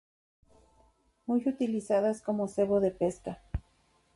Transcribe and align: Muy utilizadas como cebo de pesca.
Muy 1.27 1.43
utilizadas 1.47 2.23
como 2.23 2.47
cebo 2.47 2.79
de 2.79 2.89
pesca. 2.89 3.39